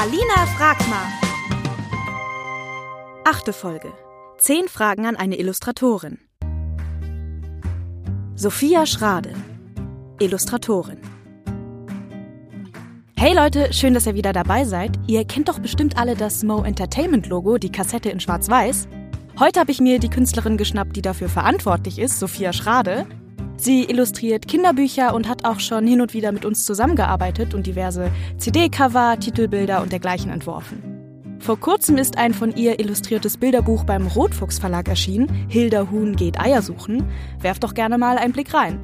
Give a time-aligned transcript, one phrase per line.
[0.00, 1.08] Alina fragt mal.
[3.24, 3.92] Achte Folge.
[4.38, 6.18] Zehn Fragen an eine Illustratorin.
[8.36, 9.34] Sophia Schrade,
[10.20, 10.98] Illustratorin.
[13.16, 14.96] Hey Leute, schön, dass ihr wieder dabei seid.
[15.08, 18.86] Ihr kennt doch bestimmt alle das Mo Entertainment Logo, die Kassette in Schwarz-Weiß.
[19.40, 23.04] Heute habe ich mir die Künstlerin geschnappt, die dafür verantwortlich ist, Sophia Schrade.
[23.58, 28.12] Sie illustriert Kinderbücher und hat auch schon hin und wieder mit uns zusammengearbeitet und diverse
[28.36, 31.38] CD-Cover, Titelbilder und dergleichen entworfen.
[31.40, 35.28] Vor kurzem ist ein von ihr illustriertes Bilderbuch beim Rotfuchs Verlag erschienen.
[35.48, 37.08] Hilda Huhn geht Eier suchen.
[37.40, 38.78] Werft doch gerne mal einen Blick rein.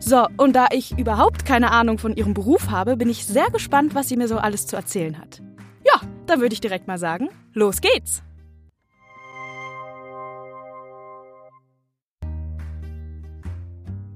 [0.00, 3.94] So, und da ich überhaupt keine Ahnung von ihrem Beruf habe, bin ich sehr gespannt,
[3.94, 5.40] was sie mir so alles zu erzählen hat.
[5.86, 8.22] Ja, dann würde ich direkt mal sagen, los geht's!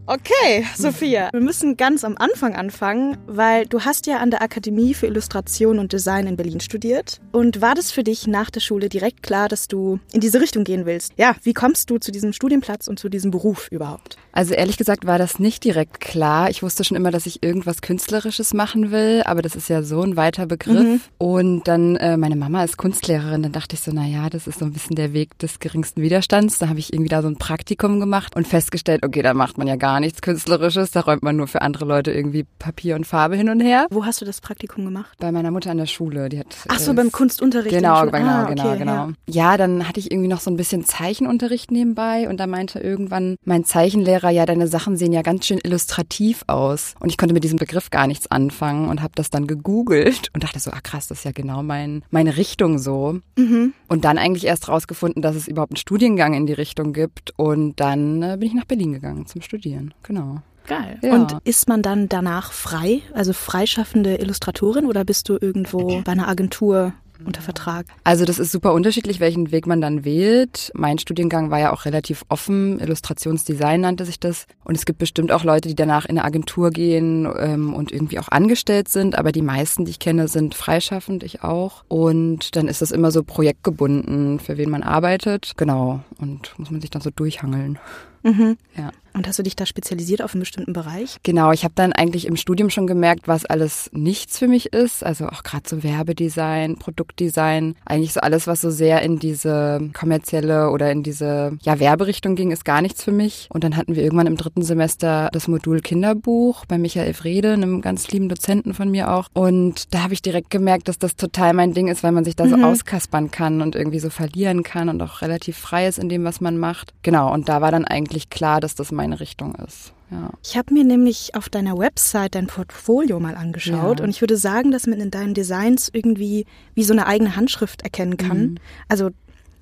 [0.07, 4.93] Okay, Sophia, wir müssen ganz am Anfang anfangen, weil du hast ja an der Akademie
[4.93, 7.23] für Illustration und Design in Berlin studiert.
[7.33, 10.65] Und war das für dich nach der Schule direkt klar, dass du in diese Richtung
[10.65, 11.15] gehen willst?
[11.17, 14.19] Ja, wie kommst du zu diesem Studienplatz und zu diesem Beruf überhaupt?
[14.33, 16.51] Also ehrlich gesagt war das nicht direkt klar.
[16.51, 20.03] Ich wusste schon immer, dass ich irgendwas Künstlerisches machen will, aber das ist ja so
[20.03, 20.83] ein weiter Begriff.
[20.83, 21.01] Mhm.
[21.17, 24.59] Und dann, äh, meine Mama ist Kunstlehrerin, dann dachte ich so, na ja, das ist
[24.59, 26.59] so ein bisschen der Weg des geringsten Widerstands.
[26.59, 29.67] Da habe ich irgendwie da so ein Praktikum gemacht und festgestellt, okay, da macht man
[29.67, 30.91] ja gar gar nichts Künstlerisches.
[30.91, 33.87] Da räumt man nur für andere Leute irgendwie Papier und Farbe hin und her.
[33.91, 35.17] Wo hast du das Praktikum gemacht?
[35.21, 36.29] Bei meiner Mutter an der Schule.
[36.29, 37.73] Die hat, Ach so, äh, beim Kunstunterricht.
[37.73, 38.93] Genau, genau, ah, genau, okay, genau.
[38.93, 39.13] Ja.
[39.29, 43.37] ja, dann hatte ich irgendwie noch so ein bisschen Zeichenunterricht nebenbei und da meinte irgendwann
[43.45, 46.95] mein Zeichenlehrer, ja, deine Sachen sehen ja ganz schön illustrativ aus.
[46.99, 50.43] Und ich konnte mit diesem Begriff gar nichts anfangen und habe das dann gegoogelt und
[50.43, 53.21] dachte so, ah krass, das ist ja genau mein, meine Richtung so.
[53.37, 53.75] Mhm.
[53.87, 57.33] Und dann eigentlich erst rausgefunden, dass es überhaupt einen Studiengang in die Richtung gibt.
[57.37, 60.43] Und dann äh, bin ich nach Berlin gegangen zum Studieren genau.
[60.67, 60.99] Geil.
[61.03, 61.15] Ja.
[61.15, 66.29] Und ist man dann danach frei, also freischaffende Illustratorin oder bist du irgendwo bei einer
[66.29, 67.87] Agentur unter Vertrag?
[68.03, 70.71] Also das ist super unterschiedlich, welchen Weg man dann wählt.
[70.75, 74.47] Mein Studiengang war ja auch relativ offen, Illustrationsdesign nannte sich das.
[74.65, 78.19] Und es gibt bestimmt auch Leute, die danach in eine Agentur gehen ähm, und irgendwie
[78.19, 79.17] auch angestellt sind.
[79.17, 81.85] Aber die meisten, die ich kenne, sind freischaffend, ich auch.
[81.89, 85.53] Und dann ist das immer so projektgebunden, für wen man arbeitet.
[85.57, 86.01] Genau.
[86.19, 87.79] Und muss man sich dann so durchhangeln.
[88.23, 88.57] Mhm.
[88.77, 88.91] Ja.
[89.15, 91.19] Und hast du dich da spezialisiert auf einen bestimmten Bereich?
[91.23, 95.05] Genau, ich habe dann eigentlich im Studium schon gemerkt, was alles nichts für mich ist.
[95.05, 100.71] Also auch gerade so Werbedesign, Produktdesign, eigentlich so alles, was so sehr in diese kommerzielle
[100.71, 103.49] oder in diese ja, Werberichtung ging, ist gar nichts für mich.
[103.51, 107.83] Und dann hatten wir irgendwann im dritten Semester das Modul Kinderbuch bei Michael Frede, einem
[107.83, 109.29] ganz lieben Dozenten von mir auch.
[109.33, 112.35] Und da habe ich direkt gemerkt, dass das total mein Ding ist, weil man sich
[112.35, 112.65] da so mhm.
[112.65, 116.41] auskaspern kann und irgendwie so verlieren kann und auch relativ frei ist in dem, was
[116.41, 116.93] man macht.
[117.03, 119.93] Genau, und da war dann eigentlich klar, dass das mein meine Richtung ist.
[120.11, 120.31] Ja.
[120.43, 124.05] Ich habe mir nämlich auf deiner Website dein Portfolio mal angeschaut ja.
[124.05, 127.83] und ich würde sagen, dass man in deinen Designs irgendwie wie so eine eigene Handschrift
[127.83, 128.39] erkennen kann.
[128.39, 128.55] Mhm.
[128.89, 129.11] Also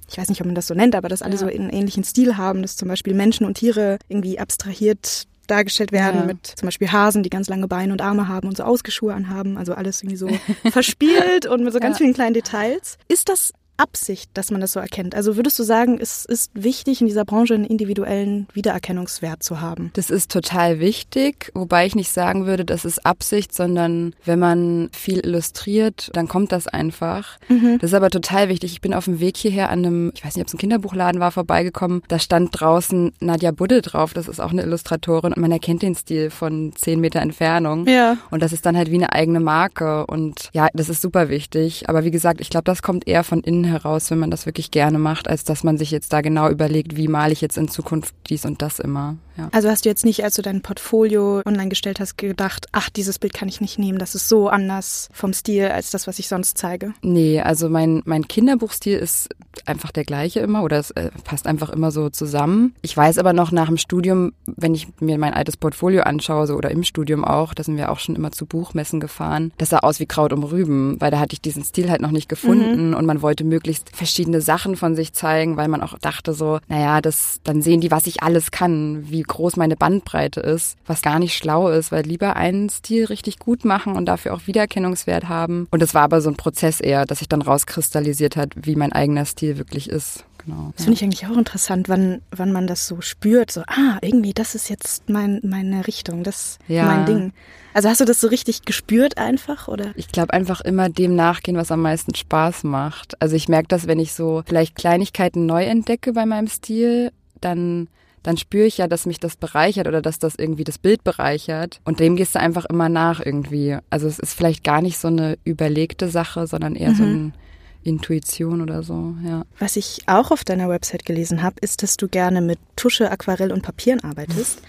[0.08, 1.38] ich weiß nicht, ob man das so nennt, aber dass alle ja.
[1.38, 6.20] so einen ähnlichen Stil haben, dass zum Beispiel Menschen und Tiere irgendwie abstrahiert dargestellt werden
[6.20, 6.26] ja.
[6.26, 9.58] mit zum Beispiel Hasen, die ganz lange Beine und Arme haben und so Ausgeschuhe anhaben,
[9.58, 10.28] also alles irgendwie so
[10.70, 12.04] verspielt und mit so ganz ja.
[12.04, 12.96] vielen kleinen Details.
[13.08, 15.14] Ist das Absicht, dass man das so erkennt?
[15.14, 19.90] Also würdest du sagen, es ist wichtig, in dieser Branche einen individuellen Wiedererkennungswert zu haben?
[19.94, 24.90] Das ist total wichtig, wobei ich nicht sagen würde, das ist Absicht, sondern wenn man
[24.92, 27.38] viel illustriert, dann kommt das einfach.
[27.48, 27.78] Mhm.
[27.80, 28.72] Das ist aber total wichtig.
[28.72, 31.20] Ich bin auf dem Weg hierher an einem, ich weiß nicht, ob es ein Kinderbuchladen
[31.20, 32.02] war, vorbeigekommen.
[32.08, 34.14] Da stand draußen Nadja Budde drauf.
[34.14, 37.86] Das ist auch eine Illustratorin und man erkennt den Stil von zehn Meter Entfernung.
[37.86, 38.16] Ja.
[38.30, 40.06] Und das ist dann halt wie eine eigene Marke.
[40.06, 41.88] Und ja, das ist super wichtig.
[41.88, 44.70] Aber wie gesagt, ich glaube, das kommt eher von innen heraus, wenn man das wirklich
[44.70, 47.68] gerne macht, als dass man sich jetzt da genau überlegt, wie male ich jetzt in
[47.68, 49.16] Zukunft dies und das immer.
[49.36, 49.48] Ja.
[49.52, 53.18] Also hast du jetzt nicht, als du dein Portfolio online gestellt hast, gedacht, ach, dieses
[53.18, 56.28] Bild kann ich nicht nehmen, das ist so anders vom Stil als das, was ich
[56.28, 56.92] sonst zeige?
[57.02, 59.30] Nee, also mein, mein Kinderbuchstil ist
[59.66, 62.74] einfach der gleiche immer oder es äh, passt einfach immer so zusammen.
[62.82, 66.54] Ich weiß aber noch nach dem Studium, wenn ich mir mein altes Portfolio anschaue, so
[66.54, 69.78] oder im Studium auch, da sind wir auch schon immer zu Buchmessen gefahren, das sah
[69.78, 72.88] aus wie Kraut um Rüben, weil da hatte ich diesen Stil halt noch nicht gefunden
[72.88, 72.94] mhm.
[72.94, 77.02] und man wollte möglichst verschiedene Sachen von sich zeigen, weil man auch dachte so, naja,
[77.02, 81.18] das, dann sehen die, was ich alles kann, wie groß meine Bandbreite ist, was gar
[81.18, 85.68] nicht schlau ist, weil lieber einen Stil richtig gut machen und dafür auch Wiedererkennungswert haben.
[85.70, 88.92] Und es war aber so ein Prozess eher, dass sich dann rauskristallisiert hat, wie mein
[88.92, 90.24] eigener Stil wirklich ist.
[90.44, 90.72] Genau.
[90.76, 94.32] Das finde ich eigentlich auch interessant, wann, wann man das so spürt, so, ah, irgendwie,
[94.32, 96.84] das ist jetzt mein, meine Richtung, das ist ja.
[96.84, 97.32] mein Ding.
[97.74, 99.92] Also hast du das so richtig gespürt einfach, oder?
[99.96, 103.20] Ich glaube einfach immer dem nachgehen, was am meisten Spaß macht.
[103.20, 107.88] Also ich merke das, wenn ich so vielleicht Kleinigkeiten neu entdecke bei meinem Stil, dann
[108.22, 111.80] dann spüre ich ja, dass mich das bereichert oder dass das irgendwie das Bild bereichert.
[111.84, 113.78] Und dem gehst du einfach immer nach irgendwie.
[113.90, 116.94] Also es ist vielleicht gar nicht so eine überlegte Sache, sondern eher mhm.
[116.94, 117.34] so ein
[117.84, 119.44] Intuition oder so, ja.
[119.58, 123.52] Was ich auch auf deiner Website gelesen habe, ist, dass du gerne mit Tusche, Aquarell
[123.52, 124.60] und Papieren arbeitest.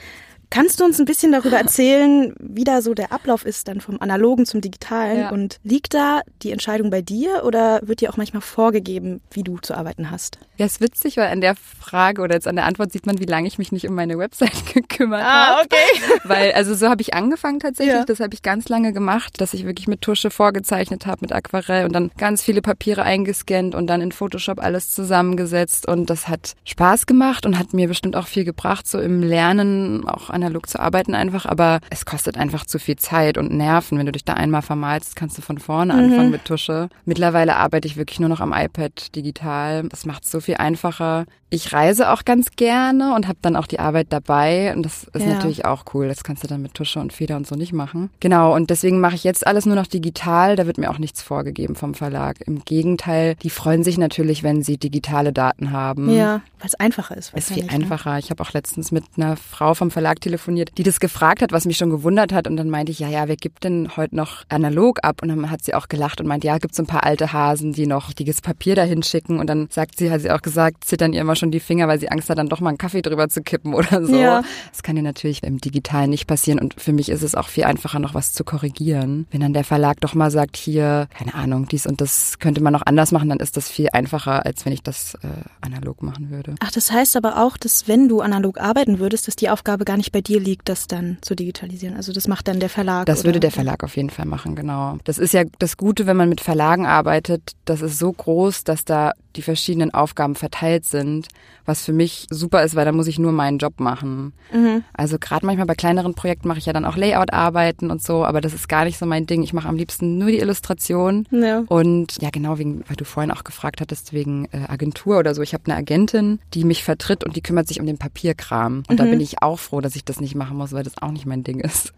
[0.53, 3.99] Kannst du uns ein bisschen darüber erzählen, wie da so der Ablauf ist, dann vom
[3.99, 5.17] Analogen zum Digitalen?
[5.17, 5.31] Ja.
[5.31, 9.57] Und liegt da die Entscheidung bei dir oder wird dir auch manchmal vorgegeben, wie du
[9.57, 10.37] zu arbeiten hast?
[10.57, 13.25] Ja, ist witzig, weil an der Frage oder jetzt an der Antwort sieht man, wie
[13.25, 15.61] lange ich mich nicht um meine Website gekümmert ah, habe.
[15.63, 16.19] okay.
[16.23, 17.95] Weil, also so habe ich angefangen tatsächlich.
[17.95, 18.05] Ja.
[18.05, 21.85] Das habe ich ganz lange gemacht, dass ich wirklich mit Tusche vorgezeichnet habe, mit Aquarell
[21.85, 25.87] und dann ganz viele Papiere eingescannt und dann in Photoshop alles zusammengesetzt.
[25.87, 30.07] Und das hat Spaß gemacht und hat mir bestimmt auch viel gebracht, so im Lernen,
[30.07, 33.97] auch an analog zu arbeiten einfach, aber es kostet einfach zu viel Zeit und Nerven.
[33.97, 35.99] Wenn du dich da einmal vermalst, kannst du von vorne mhm.
[35.99, 36.89] anfangen mit Tusche.
[37.05, 39.83] Mittlerweile arbeite ich wirklich nur noch am iPad digital.
[39.89, 41.25] Das macht es so viel einfacher.
[41.53, 45.23] Ich reise auch ganz gerne und habe dann auch die Arbeit dabei und das ist
[45.23, 45.33] ja.
[45.33, 46.07] natürlich auch cool.
[46.07, 48.09] Das kannst du dann mit Tusche und Feder und so nicht machen.
[48.21, 50.55] Genau, und deswegen mache ich jetzt alles nur noch digital.
[50.55, 52.37] Da wird mir auch nichts vorgegeben vom Verlag.
[52.47, 56.09] Im Gegenteil, die freuen sich natürlich, wenn sie digitale Daten haben.
[56.09, 57.31] Ja, weil es einfacher ist.
[57.35, 57.71] Es ist viel ne?
[57.71, 58.17] einfacher.
[58.17, 61.65] Ich habe auch letztens mit einer Frau vom Verlag telefoniert, die das gefragt hat, was
[61.65, 62.47] mich schon gewundert hat.
[62.47, 65.21] Und dann meinte ich, ja, ja, wer gibt denn heute noch analog ab?
[65.21, 67.73] Und dann hat sie auch gelacht und meint, ja, gibt es ein paar alte Hasen,
[67.73, 69.39] die noch richtiges Papier dahin schicken.
[69.39, 71.99] Und dann sagt sie, hat sie auch gesagt, zittern ihr immer schon die Finger, weil
[71.99, 74.15] sie Angst hat, dann doch mal einen Kaffee drüber zu kippen oder so.
[74.15, 74.43] Ja.
[74.71, 76.59] Das kann dir natürlich im Digitalen nicht passieren.
[76.59, 79.27] Und für mich ist es auch viel einfacher, noch was zu korrigieren.
[79.31, 82.73] Wenn dann der Verlag doch mal sagt, hier, keine Ahnung, dies und das könnte man
[82.73, 85.27] noch anders machen, dann ist das viel einfacher, als wenn ich das äh,
[85.61, 86.55] analog machen würde.
[86.59, 89.97] Ach, das heißt aber auch, dass wenn du analog arbeiten würdest, dass die Aufgabe gar
[89.97, 91.97] nicht bei dir liegt, das dann zu digitalisieren.
[91.97, 93.05] Also das macht dann der Verlag.
[93.07, 93.25] Das oder?
[93.25, 94.97] würde der Verlag auf jeden Fall machen, genau.
[95.03, 97.51] Das ist ja das Gute, wenn man mit Verlagen arbeitet.
[97.65, 101.27] Das ist so groß, dass da die verschiedenen Aufgaben verteilt sind,
[101.65, 104.33] was für mich super ist, weil da muss ich nur meinen Job machen.
[104.51, 104.83] Mhm.
[104.93, 108.41] Also gerade manchmal bei kleineren Projekten mache ich ja dann auch Layout-Arbeiten und so, aber
[108.41, 109.43] das ist gar nicht so mein Ding.
[109.43, 111.27] Ich mache am liebsten nur die Illustration.
[111.31, 111.63] Ja.
[111.67, 115.41] Und ja, genau, wegen, weil du vorhin auch gefragt hattest, wegen äh, Agentur oder so.
[115.41, 118.83] Ich habe eine Agentin, die mich vertritt und die kümmert sich um den Papierkram.
[118.87, 118.97] Und mhm.
[118.97, 121.25] da bin ich auch froh, dass ich das nicht machen muss, weil das auch nicht
[121.25, 121.93] mein Ding ist.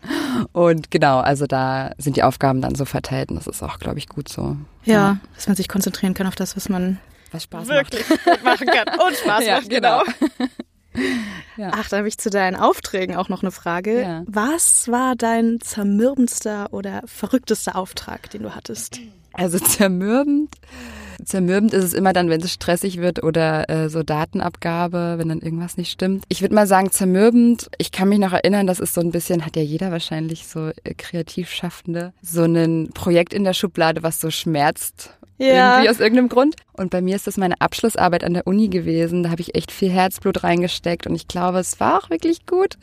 [0.52, 3.98] Und genau, also da sind die Aufgaben dann so verteilt und das ist auch, glaube
[3.98, 4.58] ich, gut so.
[4.84, 7.00] Ja, ja, dass man sich konzentrieren kann auf das, was man
[7.36, 8.44] was Spaß wirklich macht.
[8.44, 10.04] machen kann und Spaß ja, macht, genau.
[10.04, 10.50] genau.
[11.58, 11.72] Ja.
[11.74, 14.02] Ach, da habe ich zu deinen Aufträgen auch noch eine Frage.
[14.02, 14.24] Ja.
[14.28, 19.00] Was war dein zermürbendster oder verrücktester Auftrag, den du hattest?
[19.34, 20.56] Also zermürbend.
[21.24, 25.40] Zermürbend ist es immer dann, wenn es stressig wird oder äh, so Datenabgabe, wenn dann
[25.40, 26.26] irgendwas nicht stimmt.
[26.28, 27.70] Ich würde mal sagen, zermürbend.
[27.78, 30.72] Ich kann mich noch erinnern, das ist so ein bisschen, hat ja jeder wahrscheinlich so
[30.84, 35.74] äh, kreativ Schaffende, so ein Projekt in der Schublade, was so schmerzt ja.
[35.74, 36.56] Irgendwie aus irgendeinem Grund.
[36.74, 39.24] Und bei mir ist das meine Abschlussarbeit an der Uni gewesen.
[39.24, 42.78] Da habe ich echt viel Herzblut reingesteckt und ich glaube, es war auch wirklich gut.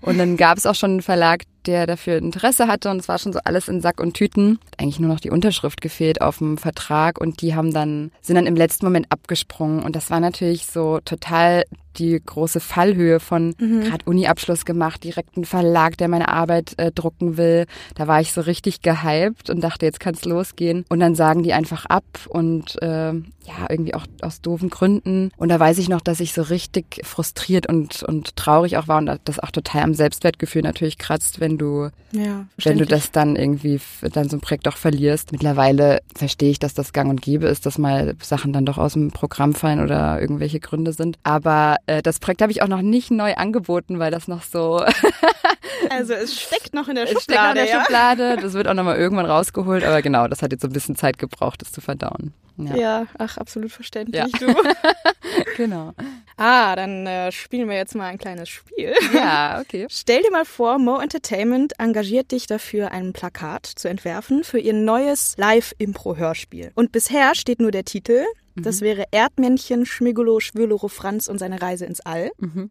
[0.00, 3.18] Und dann gab es auch schon einen Verlag, der dafür Interesse hatte und es war
[3.18, 4.58] schon so alles in Sack und Tüten.
[4.78, 8.46] Eigentlich nur noch die Unterschrift gefehlt auf dem Vertrag und die haben dann, sind dann
[8.46, 11.64] im letzten Moment abgesprungen und das war natürlich so total
[11.98, 13.82] die große Fallhöhe von mhm.
[13.82, 17.66] gerade Uni-Abschluss gemacht, direkt ein Verlag, der meine Arbeit äh, drucken will.
[17.94, 20.84] Da war ich so richtig gehypt und dachte, jetzt kann's losgehen.
[20.88, 23.12] Und dann sagen die einfach ab und äh,
[23.46, 25.30] ja, irgendwie auch aus doofen Gründen.
[25.36, 28.98] Und da weiß ich noch, dass ich so richtig frustriert und, und traurig auch war
[28.98, 33.36] und das auch total am Selbstwertgefühl natürlich kratzt, wenn du, ja, wenn du das dann
[33.36, 35.32] irgendwie, dann so ein Projekt auch verlierst.
[35.32, 38.92] Mittlerweile verstehe ich, dass das gang und gäbe ist, dass mal Sachen dann doch aus
[38.92, 41.18] dem Programm fallen oder irgendwelche Gründe sind.
[41.24, 44.84] Aber äh, das Projekt habe ich auch noch nicht neu angeboten, weil das noch so.
[45.90, 47.18] also es steckt noch in der Schublade.
[47.18, 47.80] Es steckt noch in der ja?
[47.80, 48.36] Schublade.
[48.40, 49.84] Das wird auch nochmal irgendwann rausgeholt.
[49.84, 52.32] Aber genau, das hat jetzt so ein bisschen Zeit gebraucht, das zu verdauen.
[52.58, 54.38] Ja, ja ach, absolut verständlich, ja.
[54.38, 54.54] du.
[55.56, 55.92] genau.
[56.36, 58.94] Ah, dann äh, spielen wir jetzt mal ein kleines Spiel.
[59.14, 59.86] Ja, okay.
[59.90, 64.74] Stell dir mal vor, Mo Entertainment engagiert dich dafür, ein Plakat zu entwerfen für ihr
[64.74, 66.72] neues Live-Impro-Hörspiel.
[66.74, 68.24] Und bisher steht nur der Titel.
[68.54, 68.84] Das mhm.
[68.84, 72.30] wäre Erdmännchen, Schmigolo, Schwüloro, Franz und seine Reise ins All.
[72.38, 72.70] Mhm.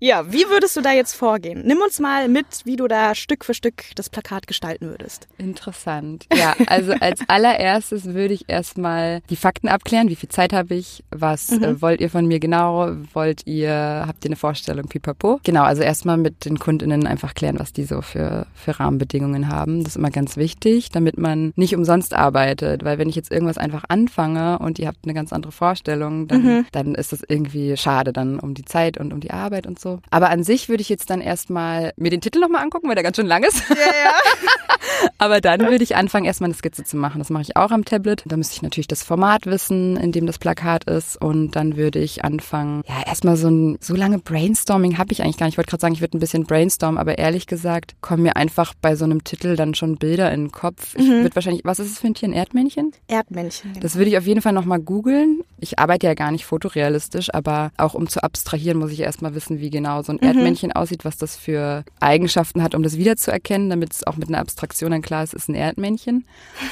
[0.00, 1.62] Ja, wie würdest du da jetzt vorgehen?
[1.64, 5.26] Nimm uns mal mit, wie du da Stück für Stück das Plakat gestalten würdest.
[5.38, 6.26] Interessant.
[6.34, 10.08] Ja, also als allererstes würde ich erstmal die Fakten abklären.
[10.08, 11.02] Wie viel Zeit habe ich?
[11.10, 11.64] Was mhm.
[11.64, 12.92] äh, wollt ihr von mir genau?
[13.12, 15.40] Wollt ihr, habt ihr eine Vorstellung, pipapo?
[15.42, 19.82] Genau, also erstmal mit den KundInnen einfach klären, was die so für, für Rahmenbedingungen haben.
[19.82, 22.84] Das ist immer ganz wichtig, damit man nicht umsonst arbeitet.
[22.84, 26.42] Weil wenn ich jetzt irgendwas einfach anfange und ihr habt eine ganz andere Vorstellung, dann,
[26.42, 26.66] mhm.
[26.70, 29.87] dann ist das irgendwie schade dann um die Zeit und um die Arbeit und so.
[29.96, 30.00] So.
[30.10, 33.04] Aber an sich würde ich jetzt dann erstmal mir den Titel nochmal angucken, weil der
[33.04, 33.62] ganz schön lang ist.
[33.70, 34.12] Ja, ja.
[35.18, 37.18] Aber dann würde ich anfangen, erstmal eine Skizze zu machen.
[37.18, 38.22] Das mache ich auch am Tablet.
[38.26, 41.20] Da müsste ich natürlich das Format wissen, in dem das Plakat ist.
[41.20, 45.36] Und dann würde ich anfangen, ja, erstmal so ein, so lange Brainstorming habe ich eigentlich
[45.36, 45.54] gar nicht.
[45.54, 48.74] Ich wollte gerade sagen, ich würde ein bisschen brainstormen, aber ehrlich gesagt kommen mir einfach
[48.80, 50.94] bei so einem Titel dann schon Bilder in den Kopf.
[50.96, 51.22] Ich Mhm.
[51.22, 52.28] würde wahrscheinlich, was ist es für ein Tier?
[52.28, 52.92] Ein Erdmännchen?
[53.08, 53.74] Erdmännchen.
[53.80, 55.40] Das würde ich auf jeden Fall nochmal googeln.
[55.58, 59.60] Ich arbeite ja gar nicht fotorealistisch, aber auch um zu abstrahieren, muss ich erstmal wissen,
[59.60, 63.92] wie genau so ein Erdmännchen aussieht, was das für Eigenschaften hat, um das wiederzuerkennen, damit
[63.92, 66.24] es auch mit einer Abstraktion dann klar ist, ist ein Erdmännchen.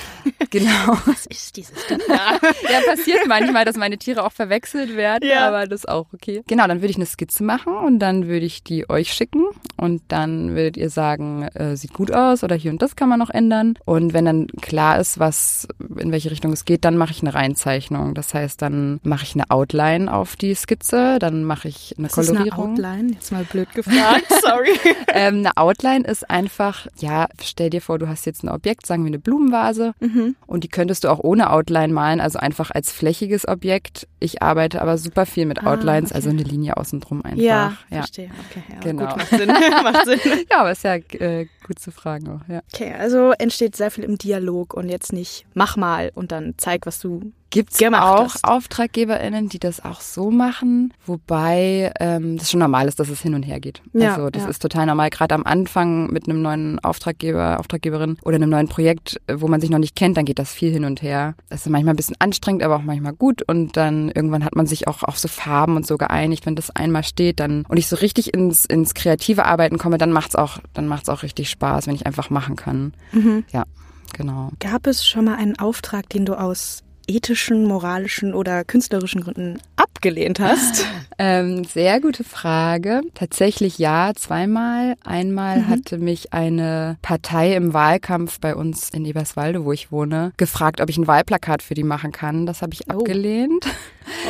[0.51, 0.99] genau.
[1.07, 2.39] Was ist dieses denn da?
[2.73, 5.47] Ja, passiert manchmal, dass meine Tiere auch verwechselt werden, Ja.
[5.49, 6.43] aber das ist auch okay.
[6.49, 9.45] Genau, dann würde ich eine Skizze machen und dann würde ich die euch schicken
[9.77, 13.19] und dann würdet ihr sagen, äh, sieht gut aus oder hier und das kann man
[13.19, 13.75] noch ändern.
[13.85, 17.35] Und wenn dann klar ist, was in welche Richtung es geht, dann mache ich eine
[17.35, 18.15] Reinzeichnung.
[18.15, 22.19] Das heißt, dann mache ich eine Outline auf die Skizze, dann mache ich eine Was
[22.19, 22.75] ist eine Kolorierung.
[22.97, 23.12] Outline?
[23.12, 24.26] Jetzt mal blöd gefragt.
[24.43, 24.71] Sorry.
[25.09, 29.05] ähm, eine Outline ist einfach, ja, stell dir vor, du hast jetzt ein Objekt, sagen
[29.05, 30.37] wir eine Blumenvase, Mhm.
[30.47, 34.07] und die könntest du auch ohne Outline malen, also einfach als flächiges Objekt.
[34.21, 36.15] Ich arbeite aber super viel mit Ah, Outlines, okay.
[36.17, 37.38] also eine Linie außen drum einfach.
[37.43, 37.99] Ja, ja.
[37.99, 38.31] verstehe.
[38.50, 39.07] Okay, ja, Genau.
[39.07, 39.49] Gut, macht Sinn.
[39.83, 40.21] macht Sinn.
[40.50, 42.61] Ja, aber ist ja äh, gut zu fragen auch, ja.
[42.73, 46.87] Okay, also entsteht sehr viel im Dialog und jetzt nicht mach mal und dann zeig,
[46.87, 48.45] was du Gibt's Gemacht auch hast.
[48.45, 53.35] AuftraggeberInnen, die das auch so machen, wobei ähm, das schon normal ist, dass es hin
[53.35, 53.83] und her geht.
[53.93, 54.49] Ja, also das ja.
[54.49, 59.21] ist total normal, gerade am Anfang mit einem neuen Auftraggeber, Auftraggeberin oder einem neuen Projekt,
[59.26, 61.35] äh, wo man sich noch nicht kennt, dann geht das viel hin und her.
[61.49, 64.67] Das ist manchmal ein bisschen anstrengend, aber auch manchmal gut und dann irgendwann hat man
[64.67, 67.87] sich auch auf so Farben und so geeinigt, wenn das einmal steht, dann und ich
[67.87, 71.87] so richtig ins, ins kreative Arbeiten komme, dann macht's auch, dann macht's auch richtig Spaß,
[71.87, 72.93] wenn ich einfach machen kann.
[73.12, 73.45] Mhm.
[73.53, 73.65] Ja,
[74.12, 74.50] genau.
[74.59, 79.61] Gab es schon mal einen Auftrag, den du aus ethischen, moralischen oder künstlerischen Gründen
[80.07, 80.85] abgelehnt hast?
[81.19, 83.01] Ähm, sehr gute Frage.
[83.15, 84.97] Tatsächlich ja, zweimal.
[85.03, 85.69] Einmal Mhm.
[85.69, 90.91] hatte mich eine Partei im Wahlkampf bei uns in Eberswalde, wo ich wohne, gefragt, ob
[90.91, 92.45] ich ein Wahlplakat für die machen kann.
[92.45, 92.99] Das habe ich Oh.
[92.99, 93.65] abgelehnt.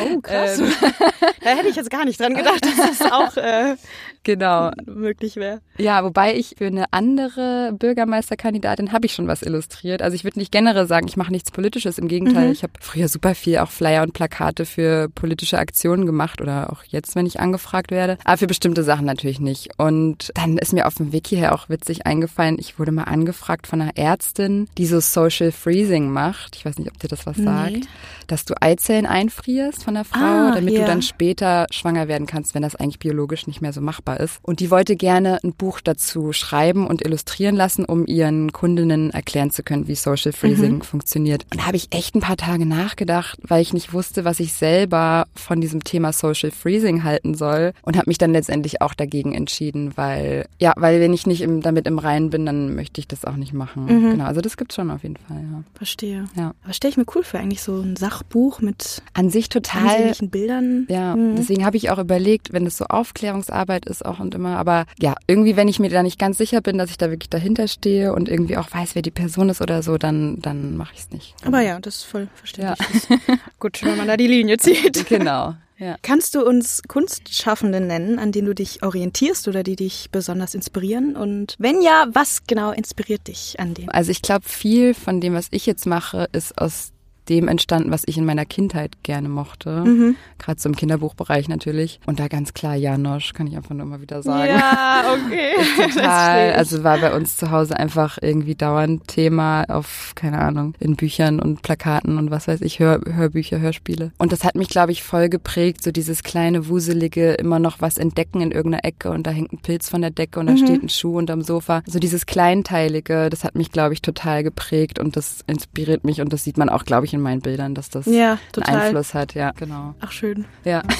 [0.03, 0.57] Oh, krass.
[0.57, 0.71] Ähm.
[1.43, 3.75] da hätte ich jetzt gar nicht dran gedacht, dass das auch äh,
[4.23, 4.71] Genau.
[4.87, 5.61] möglich wäre.
[5.77, 10.01] Ja, wobei ich für eine andere Bürgermeisterkandidatin habe ich schon was illustriert.
[10.01, 11.99] Also ich würde nicht generell sagen, ich mache nichts Politisches.
[11.99, 12.51] Im Gegenteil, Mhm.
[12.53, 16.83] ich habe früher super viel auch Flyer und Plakate für politische Aktionen gemacht oder auch
[16.87, 18.17] jetzt, wenn ich angefragt werde.
[18.23, 19.69] Aber für bestimmte Sachen natürlich nicht.
[19.77, 23.67] Und dann ist mir auf dem Wiki her auch witzig eingefallen, ich wurde mal angefragt
[23.67, 26.55] von einer Ärztin, die so Social Freezing macht.
[26.55, 27.43] Ich weiß nicht, ob dir das was Nee.
[27.43, 27.87] sagt.
[28.27, 30.81] Dass du Eizellen einfrierst von der Frau, Ah, damit ja.
[30.81, 34.39] du dann später schwanger werden kannst, wenn das eigentlich biologisch nicht mehr so machbar ist.
[34.41, 39.51] Und die wollte gerne ein Buch dazu schreiben und illustrieren lassen, um ihren Kundinnen erklären
[39.51, 41.45] zu können, wie Social Freezing funktioniert.
[41.51, 44.53] Und da habe ich echt ein paar Tage nachgedacht, weil ich nicht wusste, was ich
[44.53, 49.33] selber von diesem Thema Social Freezing halten soll und habe mich dann letztendlich auch dagegen
[49.33, 53.07] entschieden, weil ja, weil wenn ich nicht im, damit im Reinen bin, dann möchte ich
[53.07, 53.85] das auch nicht machen.
[53.85, 54.11] Mhm.
[54.11, 55.37] Genau, also das gibt's schon auf jeden Fall.
[55.37, 55.63] Ja.
[55.75, 56.25] Verstehe.
[56.35, 56.53] Ja.
[56.63, 60.85] Aber stelle ich mir cool für, eigentlich so ein Sachbuch mit An sich total Bildern.
[60.89, 61.35] Ja, Mhm.
[61.37, 65.15] deswegen habe ich auch überlegt, wenn es so Aufklärungsarbeit ist auch und immer, aber ja,
[65.27, 68.13] irgendwie, wenn ich mir da nicht ganz sicher bin, dass ich da wirklich dahinter stehe
[68.13, 71.11] und irgendwie auch weiß, wer die Person ist oder so, dann, dann mache ich es
[71.11, 71.33] nicht.
[71.45, 72.77] Aber ja, das ist voll verständlich.
[73.59, 75.07] Gut, wenn man da die Linie zieht.
[75.07, 75.46] Genau,
[75.77, 75.97] ja.
[76.01, 81.15] Kannst du uns Kunstschaffende nennen, an denen du dich orientierst oder die dich besonders inspirieren?
[81.15, 83.89] Und wenn ja, was genau inspiriert dich an denen?
[83.89, 86.91] Also ich glaube, viel von dem, was ich jetzt mache, ist aus
[87.29, 89.83] dem entstanden, was ich in meiner Kindheit gerne mochte.
[89.85, 90.15] Mhm.
[90.37, 91.99] Gerade so im Kinderbuchbereich natürlich.
[92.05, 94.53] Und da ganz klar Janosch, kann ich einfach nur immer wieder sagen.
[94.57, 95.53] Ja, okay.
[95.93, 96.53] Total.
[96.53, 101.39] Also war bei uns zu Hause einfach irgendwie dauernd Thema auf, keine Ahnung, in Büchern
[101.39, 104.11] und Plakaten und was weiß ich, Hör, Hörbücher, Hörspiele.
[104.17, 107.97] Und das hat mich, glaube ich, voll geprägt, so dieses kleine, wuselige, immer noch was
[107.97, 110.57] entdecken in irgendeiner Ecke und da hängt ein Pilz von der Decke und da Mhm.
[110.57, 111.81] steht ein Schuh unterm Sofa.
[111.85, 116.31] So dieses Kleinteilige, das hat mich, glaube ich, total geprägt und das inspiriert mich und
[116.33, 118.79] das sieht man auch, glaube ich, in meinen Bildern, dass das ja, einen.
[118.79, 119.33] Einfluss hat.
[119.33, 119.95] Ja, genau.
[119.99, 120.45] Ach, schön.
[120.63, 120.83] Ja.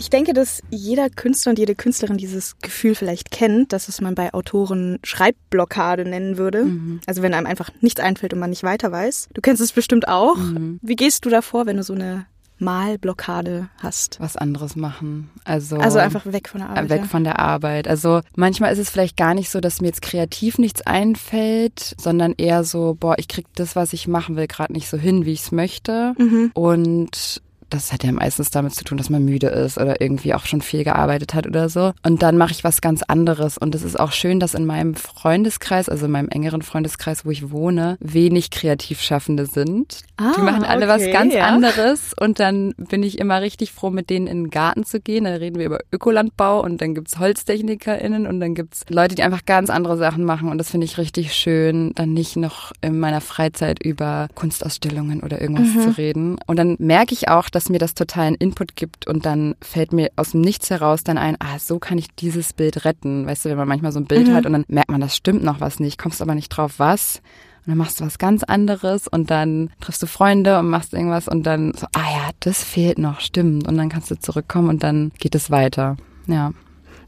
[0.00, 4.14] Ich denke, dass jeder Künstler und jede Künstlerin dieses Gefühl vielleicht kennt, dass es man
[4.14, 6.64] bei Autoren Schreibblockade nennen würde.
[6.66, 7.00] Mhm.
[7.06, 9.28] Also wenn einem einfach nichts einfällt und man nicht weiter weiß.
[9.34, 10.36] Du kennst es bestimmt auch.
[10.36, 10.78] Mhm.
[10.82, 12.26] Wie gehst du davor, wenn du so eine
[12.58, 14.20] Malblockade hast?
[14.20, 15.30] Was anderes machen.
[15.44, 16.90] Also, Also einfach weg von der Arbeit.
[16.90, 17.06] weg ja.
[17.06, 17.88] von der Arbeit.
[17.88, 22.34] Also manchmal ist es vielleicht gar nicht so, dass mir jetzt kreativ nichts einfällt, sondern
[22.36, 25.32] eher so, boah, ich krieg das, was ich machen will, gerade nicht so hin, wie
[25.32, 26.14] ich es möchte.
[26.18, 26.50] Mhm.
[26.54, 30.46] Und das hat ja meistens damit zu tun, dass man müde ist oder irgendwie auch
[30.46, 31.92] schon viel gearbeitet hat oder so.
[32.02, 33.58] Und dann mache ich was ganz anderes.
[33.58, 37.30] Und es ist auch schön, dass in meinem Freundeskreis, also in meinem engeren Freundeskreis, wo
[37.30, 40.02] ich wohne, wenig Kreativschaffende sind.
[40.16, 41.46] Ah, die machen alle okay, was ganz ja.
[41.46, 42.14] anderes.
[42.18, 45.24] Und dann bin ich immer richtig froh, mit denen in den Garten zu gehen.
[45.24, 49.44] Da reden wir über Ökolandbau und dann gibt's HolztechnikerInnen und dann gibt's Leute, die einfach
[49.44, 50.48] ganz andere Sachen machen.
[50.48, 55.40] Und das finde ich richtig schön, dann nicht noch in meiner Freizeit über Kunstausstellungen oder
[55.40, 55.80] irgendwas mhm.
[55.82, 56.38] zu reden.
[56.46, 60.10] Und dann merke ich auch, dass mir das totalen Input gibt und dann fällt mir
[60.16, 63.26] aus dem Nichts heraus dann ein, ah, so kann ich dieses Bild retten.
[63.26, 64.34] Weißt du, wenn man manchmal so ein Bild mhm.
[64.34, 67.20] hat und dann merkt man, das stimmt noch was nicht, kommst aber nicht drauf, was.
[67.66, 71.28] Und dann machst du was ganz anderes und dann triffst du Freunde und machst irgendwas
[71.28, 73.66] und dann so, ah ja, das fehlt noch, stimmt.
[73.66, 75.96] Und dann kannst du zurückkommen und dann geht es weiter.
[76.26, 76.52] Ja.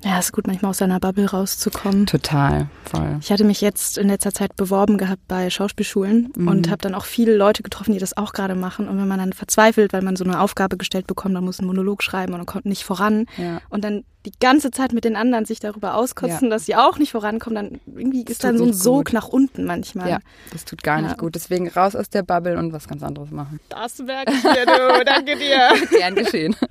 [0.03, 2.07] Ja, ist gut, manchmal aus seiner Bubble rauszukommen.
[2.07, 3.19] Total, voll.
[3.21, 6.49] Ich hatte mich jetzt in letzter Zeit beworben gehabt bei Schauspielschulen mhm.
[6.49, 8.89] und habe dann auch viele Leute getroffen, die das auch gerade machen.
[8.89, 11.67] Und wenn man dann verzweifelt, weil man so eine Aufgabe gestellt bekommt, man muss einen
[11.67, 13.27] Monolog schreiben und man kommt nicht voran.
[13.37, 13.61] Ja.
[13.69, 16.51] Und dann die ganze Zeit mit den anderen sich darüber auskotzen, ja.
[16.51, 19.13] dass sie auch nicht vorankommen, dann irgendwie ist dann so ein Sog gut.
[19.15, 20.11] nach unten manchmal.
[20.11, 20.19] Ja,
[20.53, 21.35] das tut gar nicht gut.
[21.35, 23.61] Deswegen raus aus der Bubble und was ganz anderes machen.
[23.71, 25.05] Das merke ich dir, du.
[25.05, 25.69] Danke dir.
[25.99, 26.57] Gern geschehen.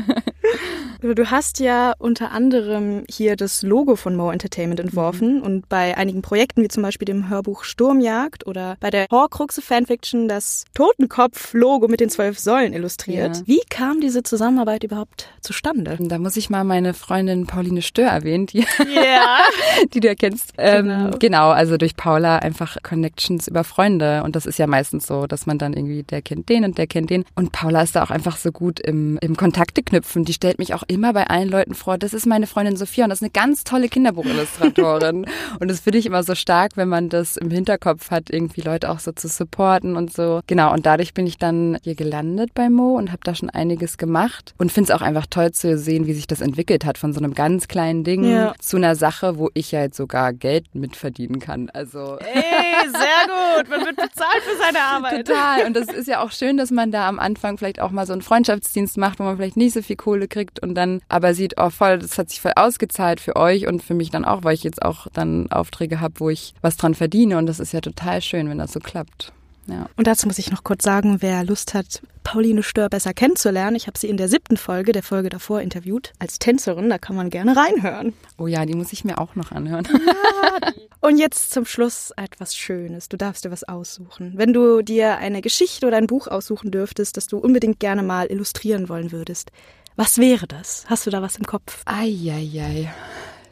[1.01, 5.43] Du hast ja unter anderem hier das Logo von Mo Entertainment entworfen mhm.
[5.43, 10.27] und bei einigen Projekten wie zum Beispiel dem Hörbuch Sturmjagd oder bei der Horcruxe Fanfiction
[10.27, 13.37] das Totenkopf-Logo mit den zwölf Säulen illustriert.
[13.37, 13.43] Ja.
[13.45, 15.97] Wie kam diese Zusammenarbeit überhaupt zustande?
[16.01, 18.59] Da muss ich mal meine Freundin Pauline Stör erwähnen, die,
[18.93, 19.39] yeah.
[19.93, 20.51] die du erkennst.
[20.57, 21.17] Ähm, genau.
[21.17, 25.45] genau, also durch Paula einfach Connections über Freunde und das ist ja meistens so, dass
[25.45, 28.11] man dann irgendwie, der kennt den und der kennt den und Paula ist da auch
[28.11, 30.25] einfach so gut im, im Kontakte knüpfen.
[30.25, 33.11] Die stellt mich auch immer bei allen Leuten vor, das ist meine Freundin Sophia und
[33.11, 35.25] das ist eine ganz tolle Kinderbuchillustratorin.
[35.59, 38.89] und das finde ich immer so stark, wenn man das im Hinterkopf hat, irgendwie Leute
[38.89, 40.41] auch so zu supporten und so.
[40.47, 43.97] Genau, und dadurch bin ich dann hier gelandet bei Mo und habe da schon einiges
[43.97, 47.13] gemacht und finde es auch einfach toll zu sehen, wie sich das entwickelt hat von
[47.13, 48.53] so einem ganz kleinen Ding ja.
[48.59, 51.69] zu einer Sache, wo ich ja jetzt sogar Geld mitverdienen kann.
[51.69, 53.69] Also Ey, sehr gut.
[53.69, 55.27] Man wird bezahlt für seine Arbeit.
[55.27, 55.65] Total.
[55.67, 58.13] Und das ist ja auch schön, dass man da am Anfang vielleicht auch mal so
[58.13, 61.55] einen Freundschaftsdienst macht, wo man vielleicht nicht so viel Kohle kriegt und dann aber sieht,
[61.57, 64.55] oh voll, das hat sich voll ausgezahlt für euch und für mich dann auch, weil
[64.55, 67.81] ich jetzt auch dann Aufträge habe, wo ich was dran verdiene und das ist ja
[67.81, 69.33] total schön, wenn das so klappt.
[69.69, 69.87] Ja.
[69.95, 73.87] Und dazu muss ich noch kurz sagen, wer Lust hat, Pauline Stör besser kennenzulernen, ich
[73.87, 76.89] habe sie in der siebten Folge, der Folge davor, interviewt als Tänzerin.
[76.89, 78.13] Da kann man gerne reinhören.
[78.37, 79.87] Oh ja, die muss ich mir auch noch anhören.
[79.91, 80.71] Ja,
[81.01, 83.09] und jetzt zum Schluss etwas Schönes.
[83.09, 84.33] Du darfst dir was aussuchen.
[84.35, 88.27] Wenn du dir eine Geschichte oder ein Buch aussuchen dürftest, das du unbedingt gerne mal
[88.27, 89.51] illustrieren wollen würdest,
[89.99, 90.85] was wäre das?
[90.87, 91.81] Hast du da was im Kopf?
[91.83, 92.89] Eieiei.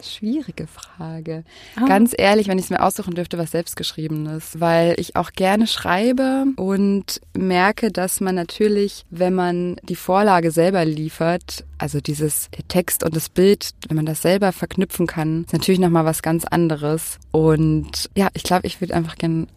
[0.02, 1.44] Schwierige Frage.
[1.76, 1.84] Ah.
[1.84, 6.46] Ganz ehrlich, wenn ich es mir aussuchen dürfte, was selbstgeschriebenes, weil ich auch gerne schreibe
[6.56, 13.04] und merke, dass man natürlich, wenn man die Vorlage selber liefert, also dieses der Text
[13.04, 16.46] und das Bild, wenn man das selber verknüpfen kann, ist natürlich noch mal was ganz
[16.46, 17.18] anderes.
[17.30, 19.48] Und ja, ich glaube, ich würde einfach gerne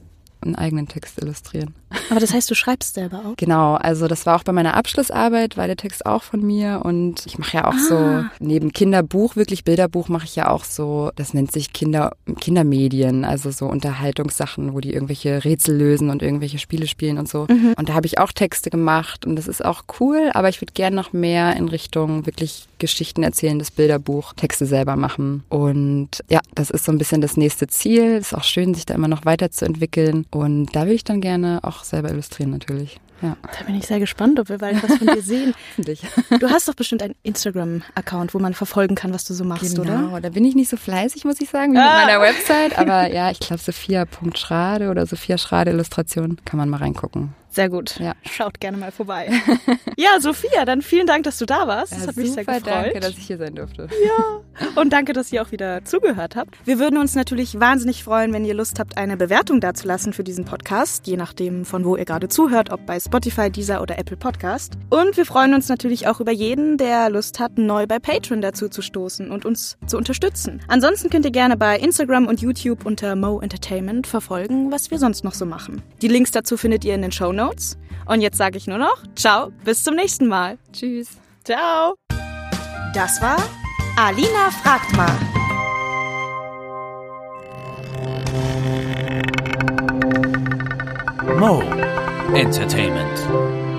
[0.41, 1.73] einen eigenen Text illustrieren.
[2.10, 3.36] Aber das heißt, du schreibst selber auch?
[3.38, 7.25] Genau, also das war auch bei meiner Abschlussarbeit, war der Text auch von mir und
[7.25, 7.88] ich mache ja auch ah.
[7.89, 13.25] so neben Kinderbuch, wirklich Bilderbuch mache ich ja auch so, das nennt sich Kinder Kindermedien,
[13.25, 17.47] also so Unterhaltungssachen, wo die irgendwelche Rätsel lösen und irgendwelche Spiele spielen und so.
[17.49, 17.73] Mhm.
[17.77, 20.73] Und da habe ich auch Texte gemacht und das ist auch cool, aber ich würde
[20.73, 25.43] gerne noch mehr in Richtung wirklich Geschichten erzählendes Bilderbuch, Texte selber machen.
[25.49, 28.17] Und ja, das ist so ein bisschen das nächste Ziel.
[28.17, 30.25] Ist auch schön, sich da immer noch weiterzuentwickeln.
[30.32, 33.00] Und da will ich dann gerne auch selber illustrieren natürlich.
[33.22, 33.38] Ja.
[33.41, 35.54] Da bin ich sehr gespannt, ob wir bald was von dir sehen.
[35.70, 36.02] Hoffentlich.
[36.39, 39.82] Du hast doch bestimmt einen Instagram-Account, wo man verfolgen kann, was du so machst, genau,
[39.82, 39.98] oder?
[39.98, 42.00] Genau, da bin ich nicht so fleißig, muss ich sagen, wie ah.
[42.00, 42.78] mit meiner Website.
[42.80, 47.36] Aber ja, ich glaube, Sophia.schrade oder Sophia Schrade Illustration kann man mal reingucken.
[47.52, 48.00] Sehr gut.
[48.00, 48.14] Ja.
[48.30, 49.30] Schaut gerne mal vorbei.
[49.98, 51.92] ja, Sophia, dann vielen Dank, dass du da warst.
[51.92, 52.66] Das ja, hat mich sehr gefreut.
[52.66, 53.90] Danke, dass ich hier sein durfte.
[54.06, 54.72] Ja.
[54.82, 56.56] Und danke, dass ihr auch wieder zugehört habt.
[56.66, 60.46] Wir würden uns natürlich wahnsinnig freuen, wenn ihr Lust habt, eine Bewertung dazulassen für diesen
[60.46, 64.78] Podcast, je nachdem, von wo ihr gerade zuhört, ob bei Spotify, Deezer oder Apple Podcast.
[64.90, 68.70] Und wir freuen uns natürlich auch über jeden, der Lust hat, neu bei Patreon dazu
[68.70, 70.62] zu stoßen und uns zu unterstützen.
[70.70, 75.26] Ansonsten könnt ihr gerne bei Instagram und YouTube unter Mo Entertainment verfolgen, was wir sonst
[75.26, 75.82] noch so machen.
[76.02, 77.40] Die Links dazu findet ihr in den Show Notes.
[77.41, 77.77] Notes.
[78.06, 80.58] Und jetzt sage ich nur noch, ciao, bis zum nächsten Mal.
[80.73, 81.17] Tschüss.
[81.43, 81.95] Ciao.
[82.93, 83.38] Das war
[83.95, 85.17] Alina fragt mal.
[91.39, 91.63] Mo
[92.34, 93.27] Entertainment.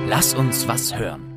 [0.08, 1.31] Lass uns was hören.